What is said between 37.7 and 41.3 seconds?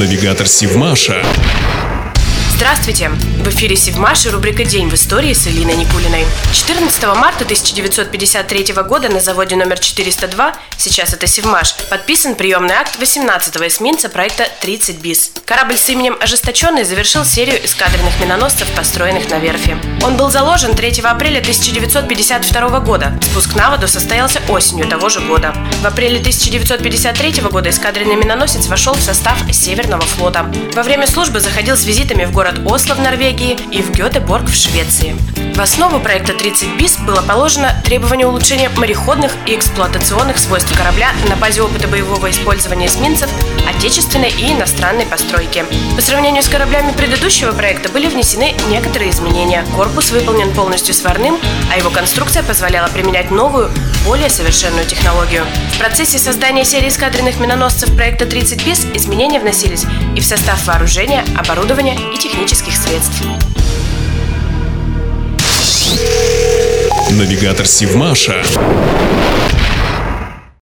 требование улучшения мореходных и эксплуатационных свойств корабля